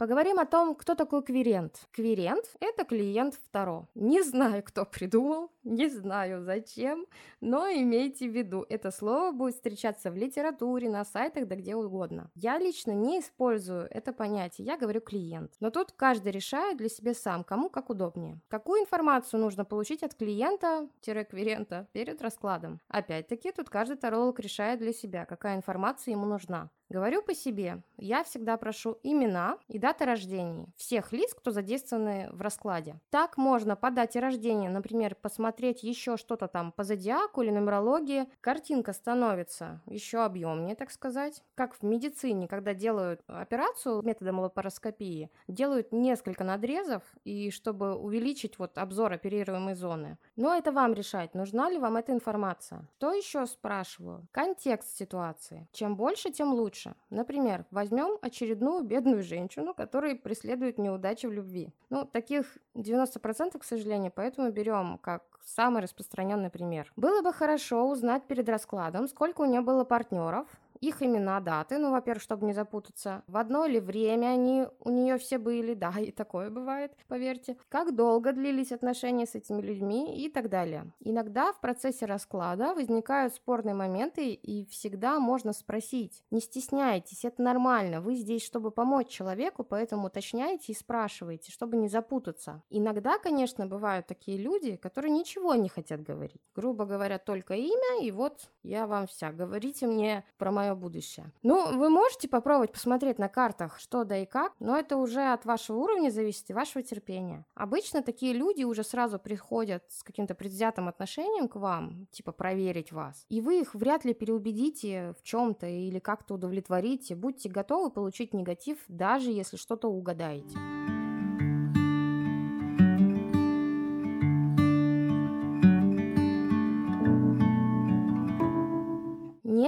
Поговорим 0.00 0.40
о 0.40 0.46
том, 0.46 0.74
кто 0.74 0.96
такой 0.96 1.22
квирент. 1.22 1.86
Квирент– 1.92 2.44
это 2.60 2.84
клиент 2.84 3.36
второ. 3.36 3.86
Не 3.94 4.20
знаю, 4.24 4.64
кто 4.64 4.84
придумал, 4.84 5.52
не 5.64 5.88
знаю 5.88 6.42
зачем, 6.42 7.06
но 7.40 7.68
имейте 7.68 8.28
в 8.28 8.32
виду, 8.32 8.66
это 8.68 8.90
слово 8.90 9.32
будет 9.32 9.54
встречаться 9.54 10.10
в 10.10 10.16
литературе, 10.16 10.88
на 10.88 11.04
сайтах, 11.04 11.46
да 11.46 11.56
где 11.56 11.76
угодно. 11.76 12.30
Я 12.34 12.58
лично 12.58 12.92
не 12.92 13.20
использую 13.20 13.86
это 13.90 14.12
понятие, 14.12 14.66
я 14.66 14.76
говорю 14.76 15.00
клиент. 15.00 15.52
Но 15.60 15.70
тут 15.70 15.92
каждый 15.92 16.32
решает 16.32 16.78
для 16.78 16.88
себя 16.88 17.14
сам, 17.14 17.44
кому 17.44 17.70
как 17.70 17.90
удобнее. 17.90 18.40
Какую 18.48 18.82
информацию 18.82 19.40
нужно 19.40 19.64
получить 19.64 20.02
от 20.02 20.14
клиента-квирента 20.14 21.88
перед 21.92 22.20
раскладом? 22.20 22.80
Опять-таки, 22.88 23.52
тут 23.52 23.70
каждый 23.70 23.96
таролог 23.96 24.40
решает 24.40 24.80
для 24.80 24.92
себя, 24.92 25.24
какая 25.26 25.56
информация 25.56 26.12
ему 26.12 26.26
нужна. 26.26 26.70
Говорю 26.88 27.22
по 27.22 27.34
себе, 27.34 27.82
я 27.96 28.22
всегда 28.22 28.58
прошу 28.58 28.98
имена 29.02 29.56
и 29.66 29.78
даты 29.78 30.04
рождения 30.04 30.66
всех 30.76 31.10
лиц, 31.12 31.32
кто 31.32 31.50
задействованы 31.50 32.28
в 32.32 32.42
раскладе. 32.42 33.00
Так 33.08 33.38
можно 33.38 33.76
по 33.76 33.90
дате 33.90 34.20
рождения, 34.20 34.68
например, 34.68 35.14
посмотреть 35.14 35.51
еще 35.60 36.16
что-то 36.16 36.48
там 36.48 36.72
по 36.72 36.84
зодиаку 36.84 37.42
или 37.42 37.50
нумерологии. 37.50 38.28
Картинка 38.40 38.92
становится 38.92 39.80
еще 39.86 40.24
объемнее, 40.24 40.74
так 40.74 40.90
сказать. 40.90 41.42
Как 41.54 41.74
в 41.74 41.82
медицине, 41.82 42.48
когда 42.48 42.74
делают 42.74 43.20
операцию 43.26 44.02
методом 44.02 44.40
лапароскопии, 44.40 45.30
делают 45.48 45.92
несколько 45.92 46.44
надрезов, 46.44 47.02
и 47.24 47.50
чтобы 47.50 47.94
увеличить 47.94 48.58
вот 48.58 48.78
обзор 48.78 49.12
оперируемой 49.12 49.74
зоны. 49.74 50.18
Но 50.36 50.54
это 50.54 50.72
вам 50.72 50.94
решать, 50.94 51.34
нужна 51.34 51.70
ли 51.70 51.78
вам 51.78 51.96
эта 51.96 52.12
информация. 52.12 52.88
Что 52.96 53.12
еще 53.12 53.46
спрашиваю? 53.46 54.26
Контекст 54.30 54.96
ситуации. 54.96 55.68
Чем 55.72 55.96
больше, 55.96 56.30
тем 56.30 56.52
лучше. 56.52 56.94
Например, 57.10 57.66
возьмем 57.70 58.18
очередную 58.22 58.84
бедную 58.84 59.22
женщину, 59.22 59.74
которая 59.74 60.16
преследует 60.16 60.78
неудачи 60.78 61.26
в 61.26 61.32
любви. 61.32 61.72
Ну, 61.90 62.04
таких 62.04 62.58
90%, 62.74 63.58
к 63.58 63.64
сожалению, 63.64 64.12
поэтому 64.14 64.50
берем 64.50 64.98
как 64.98 65.22
самый 65.44 65.82
распространенный 65.82 66.50
пример. 66.50 66.92
Было 66.96 67.22
бы 67.22 67.32
хорошо 67.32 67.88
узнать 67.88 68.24
перед 68.24 68.48
раскладом, 68.48 69.08
сколько 69.08 69.42
у 69.42 69.44
нее 69.44 69.60
было 69.60 69.84
партнеров, 69.84 70.46
их 70.82 71.00
имена, 71.00 71.40
даты, 71.40 71.78
ну, 71.78 71.92
во-первых, 71.92 72.22
чтобы 72.22 72.44
не 72.44 72.52
запутаться, 72.52 73.22
в 73.28 73.36
одно 73.36 73.66
ли 73.66 73.78
время 73.78 74.26
они 74.32 74.66
у 74.80 74.90
нее 74.90 75.16
все 75.16 75.38
были, 75.38 75.74
да, 75.82 75.94
и 75.98 76.10
такое 76.10 76.50
бывает, 76.50 76.92
поверьте, 77.08 77.56
как 77.68 77.94
долго 77.94 78.32
длились 78.32 78.72
отношения 78.72 79.26
с 79.26 79.34
этими 79.34 79.62
людьми 79.62 80.24
и 80.24 80.28
так 80.28 80.48
далее. 80.48 80.92
Иногда 81.00 81.52
в 81.52 81.60
процессе 81.60 82.04
расклада 82.06 82.74
возникают 82.74 83.34
спорные 83.34 83.74
моменты, 83.74 84.32
и 84.32 84.66
всегда 84.66 85.20
можно 85.20 85.52
спросить, 85.52 86.24
не 86.30 86.40
стесняйтесь, 86.40 87.24
это 87.24 87.42
нормально, 87.42 88.00
вы 88.00 88.16
здесь, 88.16 88.44
чтобы 88.44 88.72
помочь 88.72 89.08
человеку, 89.08 89.62
поэтому 89.62 90.08
уточняйте 90.08 90.72
и 90.72 90.74
спрашивайте, 90.74 91.52
чтобы 91.52 91.76
не 91.76 91.88
запутаться. 91.88 92.62
Иногда, 92.70 93.18
конечно, 93.18 93.66
бывают 93.66 94.08
такие 94.08 94.36
люди, 94.36 94.74
которые 94.76 95.12
ничего 95.12 95.54
не 95.54 95.68
хотят 95.68 96.02
говорить. 96.02 96.42
Грубо 96.56 96.86
говоря, 96.86 97.18
только 97.18 97.54
имя, 97.54 98.02
и 98.02 98.10
вот 98.10 98.50
я 98.64 98.88
вам 98.88 99.06
вся. 99.06 99.30
Говорите 99.30 99.86
мне 99.86 100.24
про 100.38 100.50
мое 100.50 100.71
мое 100.72 100.74
будущее. 100.74 101.32
Ну, 101.42 101.76
вы 101.76 101.88
можете 101.90 102.28
попробовать 102.28 102.72
посмотреть 102.72 103.18
на 103.18 103.28
картах, 103.28 103.78
что 103.78 104.04
да 104.04 104.18
и 104.18 104.26
как, 104.26 104.52
но 104.58 104.76
это 104.76 104.96
уже 104.96 105.32
от 105.32 105.44
вашего 105.44 105.78
уровня 105.78 106.10
зависит 106.10 106.50
и 106.50 106.52
вашего 106.52 106.82
терпения. 106.82 107.44
Обычно 107.54 108.02
такие 108.02 108.32
люди 108.32 108.64
уже 108.64 108.82
сразу 108.82 109.18
приходят 109.18 109.84
с 109.88 110.02
каким-то 110.02 110.34
предвзятым 110.34 110.88
отношением 110.88 111.48
к 111.48 111.56
вам, 111.56 112.06
типа 112.10 112.32
проверить 112.32 112.92
вас, 112.92 113.24
и 113.28 113.40
вы 113.40 113.60
их 113.60 113.74
вряд 113.74 114.04
ли 114.04 114.14
переубедите 114.14 115.14
в 115.18 115.22
чем-то 115.22 115.66
или 115.66 115.98
как-то 115.98 116.34
удовлетворите. 116.34 117.14
Будьте 117.14 117.48
готовы 117.48 117.90
получить 117.90 118.34
негатив, 118.34 118.78
даже 118.88 119.30
если 119.30 119.56
что-то 119.56 119.88
угадаете. 119.88 121.01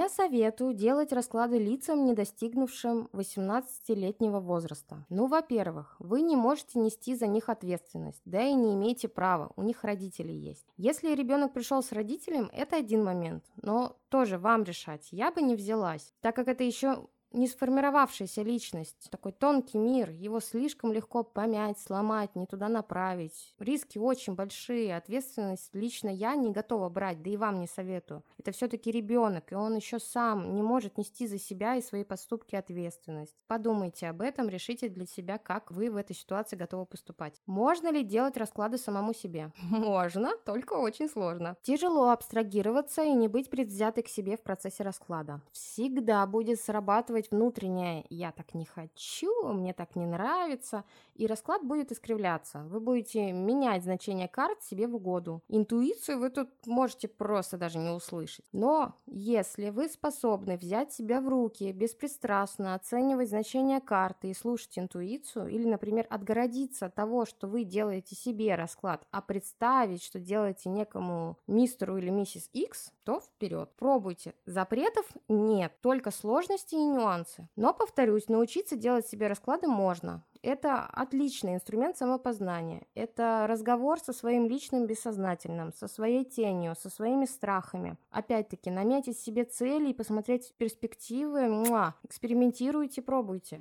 Не 0.05 0.09
советую 0.09 0.75
делать 0.75 1.11
расклады 1.11 1.57
лицам, 1.57 2.05
не 2.05 2.13
достигнувшим 2.13 3.09
18-летнего 3.11 4.39
возраста. 4.39 5.03
Ну, 5.09 5.25
во-первых, 5.25 5.95
вы 5.97 6.21
не 6.21 6.35
можете 6.35 6.77
нести 6.77 7.15
за 7.15 7.25
них 7.25 7.49
ответственность, 7.49 8.21
да 8.23 8.43
и 8.43 8.53
не 8.53 8.75
имеете 8.75 9.07
права, 9.07 9.51
у 9.55 9.63
них 9.63 9.83
родители 9.83 10.31
есть. 10.31 10.67
Если 10.77 11.15
ребенок 11.15 11.53
пришел 11.53 11.81
с 11.81 11.91
родителем, 11.91 12.51
это 12.53 12.75
один 12.75 13.03
момент, 13.03 13.45
но 13.63 13.97
тоже 14.09 14.37
вам 14.37 14.61
решать. 14.61 15.07
Я 15.09 15.31
бы 15.31 15.41
не 15.41 15.55
взялась, 15.55 16.13
так 16.21 16.35
как 16.35 16.49
это 16.49 16.63
еще 16.63 17.07
не 17.35 17.47
сформировавшаяся 17.47 18.41
личность, 18.41 19.09
такой 19.11 19.31
тонкий 19.33 19.77
мир, 19.77 20.09
его 20.09 20.39
слишком 20.39 20.91
легко 20.91 21.23
помять, 21.23 21.77
сломать, 21.79 22.35
не 22.35 22.45
туда 22.45 22.69
направить. 22.69 23.53
Риски 23.59 23.97
очень 23.97 24.35
большие, 24.35 24.95
ответственность 24.95 25.69
лично 25.73 26.09
я 26.09 26.35
не 26.35 26.51
готова 26.51 26.89
брать, 26.89 27.21
да 27.21 27.29
и 27.29 27.37
вам 27.37 27.59
не 27.59 27.67
советую. 27.67 28.23
Это 28.37 28.51
все-таки 28.51 28.91
ребенок, 28.91 29.51
и 29.51 29.55
он 29.55 29.75
еще 29.75 29.99
сам 29.99 30.55
не 30.55 30.63
может 30.63 30.97
нести 30.97 31.27
за 31.27 31.37
себя 31.37 31.75
и 31.75 31.81
свои 31.81 32.03
поступки 32.03 32.55
ответственность. 32.55 33.35
Подумайте 33.47 34.07
об 34.07 34.21
этом, 34.21 34.49
решите 34.49 34.89
для 34.89 35.05
себя, 35.05 35.37
как 35.37 35.71
вы 35.71 35.91
в 35.91 35.97
этой 35.97 36.15
ситуации 36.15 36.55
готовы 36.55 36.85
поступать. 36.85 37.41
Можно 37.45 37.91
ли 37.91 38.03
делать 38.03 38.37
расклады 38.37 38.77
самому 38.77 39.13
себе? 39.13 39.51
Можно, 39.69 40.31
только 40.45 40.73
очень 40.73 41.09
сложно. 41.09 41.57
Тяжело 41.63 42.09
абстрагироваться 42.09 43.03
и 43.03 43.11
не 43.11 43.27
быть 43.27 43.49
предвзятой 43.49 44.03
к 44.03 44.07
себе 44.07 44.37
в 44.37 44.41
процессе 44.41 44.83
расклада. 44.83 45.41
Всегда 45.51 46.25
будет 46.25 46.61
срабатывать 46.61 47.24
показывать 47.25 47.31
внутреннее 47.31 48.05
«я 48.09 48.31
так 48.31 48.53
не 48.53 48.65
хочу», 48.65 49.53
«мне 49.53 49.73
так 49.73 49.95
не 49.95 50.05
нравится», 50.05 50.83
и 51.15 51.27
расклад 51.27 51.63
будет 51.63 51.91
искривляться. 51.91 52.63
Вы 52.69 52.79
будете 52.79 53.31
менять 53.31 53.83
значение 53.83 54.27
карт 54.27 54.61
себе 54.63 54.87
в 54.87 54.95
угоду. 54.95 55.41
Интуицию 55.47 56.19
вы 56.19 56.29
тут 56.29 56.49
можете 56.65 57.07
просто 57.07 57.57
даже 57.57 57.77
не 57.77 57.89
услышать. 57.89 58.45
Но 58.51 58.93
если 59.05 59.69
вы 59.69 59.87
способны 59.87 60.57
взять 60.57 60.91
себя 60.91 61.21
в 61.21 61.27
руки, 61.27 61.71
беспристрастно 61.71 62.75
оценивать 62.75 63.29
значение 63.29 63.79
карты 63.79 64.29
и 64.29 64.33
слушать 64.33 64.77
интуицию, 64.77 65.47
или, 65.47 65.65
например, 65.65 66.05
отгородиться 66.09 66.87
от 66.87 66.95
того, 66.95 67.25
что 67.25 67.47
вы 67.47 67.63
делаете 67.63 68.15
себе 68.15 68.55
расклад, 68.55 69.07
а 69.11 69.21
представить, 69.21 70.03
что 70.03 70.19
делаете 70.19 70.69
некому 70.69 71.37
мистеру 71.47 71.97
или 71.97 72.09
миссис 72.09 72.49
X, 72.53 72.91
то 73.03 73.19
вперед. 73.19 73.69
Пробуйте. 73.77 74.33
Запретов 74.45 75.05
нет, 75.29 75.71
только 75.81 76.11
сложности 76.11 76.75
и 76.75 76.85
нюансы. 76.85 77.14
Но, 77.55 77.73
повторюсь, 77.73 78.27
научиться 78.27 78.75
делать 78.75 79.07
себе 79.07 79.27
расклады 79.27 79.67
можно. 79.67 80.23
Это 80.41 80.81
отличный 80.81 81.55
инструмент 81.55 81.97
самопознания. 81.97 82.85
Это 82.93 83.47
разговор 83.49 83.99
со 83.99 84.13
своим 84.13 84.47
личным 84.47 84.85
бессознательным, 84.85 85.73
со 85.73 85.87
своей 85.87 86.23
тенью, 86.23 86.75
со 86.75 86.89
своими 86.89 87.25
страхами. 87.25 87.97
Опять-таки, 88.11 88.69
наметить 88.69 89.17
себе 89.17 89.45
цели 89.45 89.89
и 89.89 89.93
посмотреть 89.93 90.53
перспективы. 90.57 91.47
Муа! 91.47 91.95
Экспериментируйте, 92.03 93.01
пробуйте. 93.01 93.59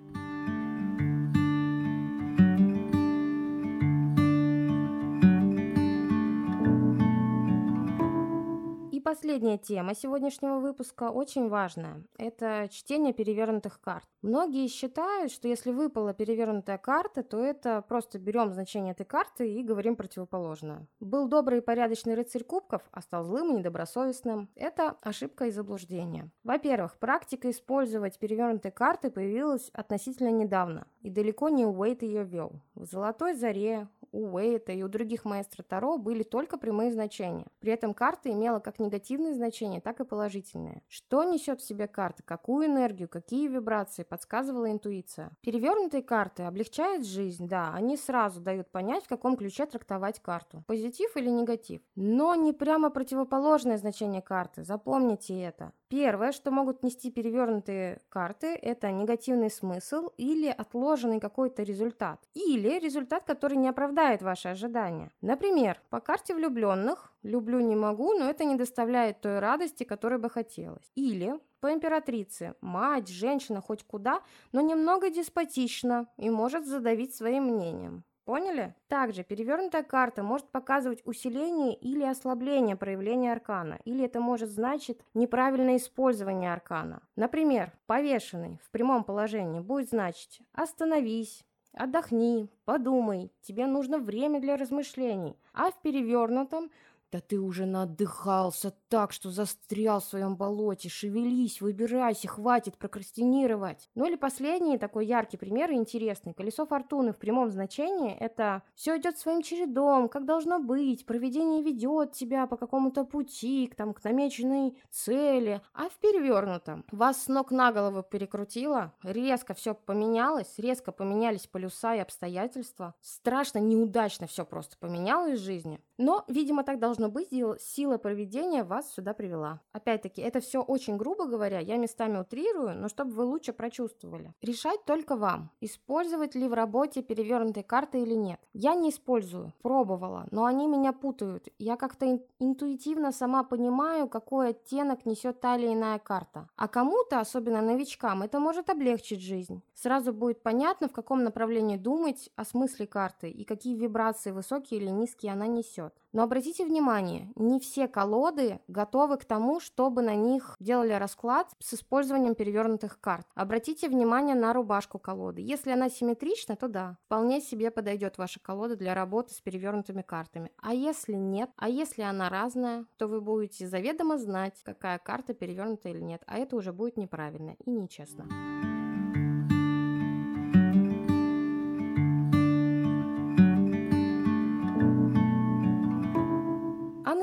Последняя 9.45 9.59
тема 9.59 9.95
сегодняшнего 9.95 10.59
выпуска 10.59 11.11
очень 11.11 11.49
важная. 11.49 12.03
Это 12.17 12.69
чтение 12.71 13.13
перевернутых 13.13 13.79
карт. 13.79 14.07
Многие 14.23 14.69
считают, 14.69 15.31
что 15.31 15.49
если 15.49 15.71
выпала 15.71 16.15
перевернутая 16.15 16.79
карта, 16.79 17.23
то 17.23 17.39
это 17.45 17.83
просто 17.83 18.19
берем 18.19 18.51
значение 18.55 18.93
этой 18.93 19.05
карты 19.05 19.53
и 19.53 19.63
говорим 19.63 19.97
противоположное. 19.97 20.87
Был 20.99 21.29
добрый 21.29 21.59
и 21.59 21.61
порядочный 21.61 22.15
рыцарь 22.15 22.43
кубков, 22.43 22.81
а 22.91 23.03
стал 23.03 23.25
злым 23.25 23.51
и 23.51 23.59
недобросовестным. 23.59 24.49
Это 24.55 24.97
ошибка 25.03 25.45
и 25.45 25.51
заблуждение. 25.51 26.31
Во-первых, 26.43 26.99
практика 26.99 27.51
использовать 27.51 28.19
перевернутые 28.19 28.73
карты 28.73 29.11
появилась 29.11 29.69
относительно 29.75 30.31
недавно, 30.31 30.87
и 31.03 31.11
далеко 31.11 31.51
не 31.51 31.67
Уэйт 31.67 32.03
ее 32.03 32.25
вел. 32.25 32.63
В 32.75 32.87
«Золотой 32.87 33.35
заре», 33.35 33.89
у 34.15 34.33
Уэйта 34.35 34.73
и 34.73 34.83
у 34.83 34.89
других 34.89 35.25
маэстро 35.25 35.65
Таро 35.65 35.99
были 35.99 36.23
только 36.23 36.57
прямые 36.57 36.93
значения. 36.93 37.47
При 37.59 37.73
этом 37.73 37.95
карта 37.95 38.31
имела 38.31 38.61
как 38.61 38.79
негативные 38.79 39.35
значения, 39.35 39.81
так 39.81 39.99
и 40.01 40.05
положительные. 40.05 40.83
Что 40.89 41.25
несет 41.25 41.61
в 41.61 41.67
себе 41.67 41.89
карта, 41.89 42.23
какую 42.23 42.67
энергию, 42.67 43.09
какие 43.09 43.49
вибрации, 43.49 44.05
подсказывала 44.05 44.71
интуиция. 44.71 45.33
Перевернутые 45.41 46.03
карты 46.05 46.45
облегчают 46.45 47.05
жизнь, 47.05 47.49
да, 47.49 47.73
они 47.75 47.97
сразу 47.97 48.41
дают 48.41 48.71
понять, 48.71 49.05
в 49.05 49.09
каком 49.09 49.37
ключе 49.37 49.67
трактовать 49.67 50.21
карту. 50.21 50.63
Позитив 50.69 51.17
или 51.17 51.29
негатив. 51.29 51.83
Но 51.97 52.37
не 52.37 52.53
прямо 52.53 52.91
противоположное 52.91 53.79
значение 53.79 54.23
карты, 54.23 54.63
запомните 54.63 55.41
это. 55.41 55.73
Первое, 55.95 56.33
что 56.33 56.51
могут 56.51 56.83
нести 56.83 57.09
перевернутые 57.09 58.01
карты, 58.09 58.49
это 58.49 58.91
негативный 58.91 59.49
смысл 59.49 60.09
или 60.17 60.49
отложенный 60.49 61.21
какой-то 61.21 61.63
результат. 61.63 62.19
Или 62.35 62.81
результат, 62.81 63.23
который 63.23 63.57
не 63.57 63.69
оправдает 63.69 64.21
ваши 64.21 64.49
ожидания. 64.49 65.13
Например, 65.21 65.81
по 65.91 66.01
карте 66.01 66.35
влюбленных 66.35 67.13
«люблю 67.23 67.61
не 67.61 67.77
могу, 67.77 68.13
но 68.19 68.29
это 68.29 68.45
не 68.45 68.57
доставляет 68.57 69.21
той 69.21 69.39
радости, 69.39 69.85
которой 69.85 70.19
бы 70.19 70.29
хотелось». 70.29 70.91
Или 70.97 71.39
по 71.61 71.73
императрице 71.73 72.57
«мать, 72.61 73.09
женщина 73.09 73.61
хоть 73.61 73.85
куда, 73.85 74.21
но 74.51 74.63
немного 74.63 75.11
деспотична 75.11 76.09
и 76.17 76.29
может 76.29 76.67
задавить 76.67 77.15
своим 77.15 77.45
мнением». 77.45 78.03
Поняли? 78.25 78.75
Также 78.89 79.23
перевернутая 79.23 79.83
карта 79.83 80.23
может 80.23 80.49
показывать 80.49 81.03
усиление 81.05 81.75
или 81.75 82.05
ослабление 82.05 82.75
проявления 82.75 83.33
аркана, 83.33 83.79
или 83.85 84.05
это 84.05 84.19
может 84.19 84.49
значить 84.49 84.99
неправильное 85.13 85.77
использование 85.77 86.53
аркана. 86.53 87.03
Например, 87.17 87.73
повешенный 87.87 88.59
в 88.65 88.71
прямом 88.71 89.05
положении 89.05 89.61
будет 89.61 89.91
значить 89.91 90.41
«остановись», 90.53 91.45
«отдохни», 91.75 92.49
«подумай», 92.65 93.31
«тебе 93.43 93.67
нужно 93.67 93.99
время 93.99 94.41
для 94.41 94.57
размышлений», 94.57 95.37
а 95.53 95.71
в 95.71 95.81
перевернутом– 95.83 96.71
да 97.13 97.21
ты 97.21 97.39
уже 97.39 97.67
надыхался 97.67 98.75
так, 98.89 99.13
что 99.13 99.31
застрял 99.31 100.01
в 100.01 100.05
своем 100.05 100.37
болоте. 100.37 100.89
Шевелись, 100.89 101.61
выбирайся, 101.61 102.29
хватит 102.29 102.77
прокрастинировать. 102.77 103.89
Ну 103.95 104.07
или 104.07 104.17
последний 104.17 104.79
такой 104.79 105.07
яркий 105.07 105.37
пример 105.37 105.71
и 105.71 105.75
интересный. 105.75 106.35
Колесо 106.35 106.67
фортуны 106.67 107.13
в 107.13 107.19
прямом 107.19 107.51
значении– 107.51 108.17
это 108.21 108.63
все 108.75 108.99
идет 108.99 109.19
своим 109.19 109.43
чередом, 109.43 110.09
как 110.09 110.25
должно 110.25 110.59
быть. 110.59 111.07
Проведение 111.07 111.63
ведет 111.63 112.13
тебя 112.13 112.47
по 112.47 112.57
какому-то 112.57 113.05
пути, 113.05 113.67
к, 113.67 113.75
там, 113.75 113.95
к 113.95 114.03
намеченной 114.05 114.77
цели. 114.91 115.61
А 115.73 115.89
в 115.89 115.97
перевернутом 115.99 116.85
вас 116.91 117.25
с 117.25 117.29
ног 117.29 117.51
на 117.51 117.73
голову 117.73 118.03
перекрутило, 118.03 118.93
резко 119.03 119.55
все 119.55 119.75
поменялось, 119.75 120.59
резко 120.59 120.93
поменялись 120.93 121.47
полюса 121.47 121.95
и 121.95 122.01
обстоятельства. 122.01 122.95
Страшно, 123.01 123.59
неудачно 123.59 124.27
все 124.27 124.45
просто 124.45 124.77
поменялось 124.79 125.41
в 125.41 125.45
жизни. 125.45 125.81
Но, 125.97 126.25
видимо, 126.29 126.65
так 126.65 126.81
должно 126.81 127.04
быть, 127.09 127.31
сила 127.61 127.99
проведения 127.99 128.65
вас 128.65 128.93
сюда 128.93 129.15
привела. 129.15 129.61
Опять-таки, 129.73 130.23
это 130.23 130.41
все 130.41 130.63
очень 130.63 130.97
грубо 130.97 131.27
говоря, 131.27 131.59
я 131.59 131.77
местами 131.77 132.19
утрирую, 132.19 132.75
но 132.75 132.89
чтобы 132.89 133.13
вы 133.13 133.25
лучше 133.25 133.53
прочувствовали. 133.53 134.35
Решать 134.41 134.85
только 134.85 135.17
вам, 135.17 135.51
использовать 135.61 136.35
ли 136.35 136.49
в 136.49 136.55
работе 136.55 137.03
перевернутые 137.03 137.65
карты 137.65 138.03
или 138.03 138.15
нет. 138.15 138.41
Я 138.53 138.75
не 138.75 138.91
использую, 138.91 139.53
пробовала, 139.63 140.27
но 140.31 140.45
они 140.45 140.67
меня 140.67 140.93
путают. 140.93 141.49
Я 141.59 141.77
как-то 141.77 142.21
интуитивно 142.39 143.13
сама 143.13 143.45
понимаю, 143.45 144.09
какой 144.09 144.51
оттенок 144.51 145.05
несет 145.05 145.41
та 145.41 145.57
или 145.57 145.73
иная 145.73 145.99
карта. 145.99 146.49
А 146.57 146.69
кому-то, 146.69 147.21
особенно 147.21 147.61
новичкам, 147.61 148.23
это 148.23 148.41
может 148.41 148.71
облегчить 148.71 149.21
жизнь. 149.21 149.63
Сразу 149.75 150.13
будет 150.13 150.43
понятно, 150.43 150.89
в 150.89 150.93
каком 150.93 151.25
направлении 151.25 151.77
думать 151.77 152.31
о 152.37 152.45
смысле 152.45 152.87
карты 152.87 153.31
и 153.31 153.45
какие 153.45 153.77
вибрации 153.77 154.31
высокие 154.31 154.81
или 154.81 154.89
низкие 154.89 155.33
она 155.33 155.47
несет. 155.47 155.95
Но 156.15 156.23
обратите 156.23 156.65
внимание, 156.65 157.33
не 157.35 157.59
все 157.59 157.89
колоды 157.89 158.61
готовы 158.69 159.17
к 159.17 159.25
тому, 159.25 159.59
чтобы 159.59 160.01
на 160.01 160.15
них 160.15 160.55
делали 160.61 160.93
расклад 160.93 161.51
с 161.59 161.75
использованием 161.75 162.37
перевернутых 162.37 163.01
карт. 163.01 163.27
Обратите 163.35 163.89
внимание 163.89 164.37
на 164.37 164.53
рубашку 164.53 165.01
колоды. 165.01 165.41
Если 165.41 165.73
она 165.73 165.91
симметрична, 165.91 166.55
то 166.55 166.69
да, 166.69 166.99
вполне 167.07 167.41
себе 167.41 167.73
подойдет 167.73 168.17
ваша 168.17 168.39
колода 168.39 168.77
для 168.77 168.95
работы 168.95 169.35
с 169.35 169.41
перевернутыми 169.41 170.03
картами. 170.03 170.53
А 170.63 170.73
если 170.73 171.15
нет, 171.15 171.51
а 171.57 171.69
если 171.69 172.03
она 172.03 172.29
разная, 172.29 172.87
то 172.97 173.09
вы 173.09 173.21
будете 173.21 173.67
заведомо 173.67 174.17
знать, 174.17 174.63
какая 174.63 174.99
карта 174.99 175.35
перевернута 175.35 175.89
или 175.89 176.01
нет, 176.01 176.23
а 176.29 176.39
это 176.39 176.55
уже 176.55 176.73
будет 176.73 176.97
неправильно 176.97 177.57
и 177.65 177.71
нечестно. 177.73 178.74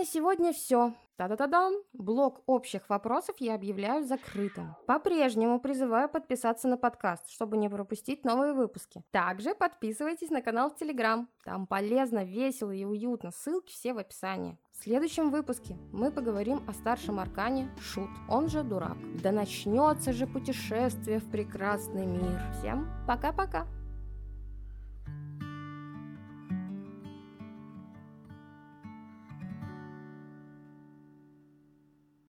На 0.02 0.06
сегодня 0.06 0.52
все. 0.52 0.96
Та-да-да-дам! 1.16 1.76
Блок 1.94 2.42
общих 2.48 2.90
вопросов 2.90 3.36
я 3.38 3.54
объявляю 3.54 4.04
закрытым. 4.04 4.76
По-прежнему 4.88 5.60
призываю 5.60 6.10
подписаться 6.10 6.68
на 6.68 6.76
подкаст, 6.76 7.30
чтобы 7.30 7.56
не 7.58 7.70
пропустить 7.70 8.26
новые 8.26 8.54
выпуски. 8.54 9.04
Также 9.12 9.54
подписывайтесь 9.54 10.32
на 10.32 10.42
канал 10.42 10.72
в 10.72 10.76
Телеграм. 10.76 11.30
Там 11.46 11.68
полезно, 11.68 12.24
весело 12.24 12.72
и 12.72 12.84
уютно. 12.84 13.30
Ссылки 13.30 13.72
все 13.72 13.94
в 13.94 14.00
описании. 14.00 14.58
В 14.72 14.84
следующем 14.84 15.30
выпуске 15.30 15.78
мы 15.92 16.12
поговорим 16.12 16.68
о 16.68 16.74
старшем 16.74 17.20
аркане 17.20 17.70
Шут, 17.80 18.10
он 18.28 18.50
же 18.50 18.64
Дурак. 18.64 18.98
Да 19.22 19.32
начнется 19.32 20.14
же 20.14 20.26
путешествие 20.26 21.20
в 21.20 21.30
прекрасный 21.30 22.08
мир. 22.08 22.42
Всем 22.58 22.90
пока-пока! 23.08 23.68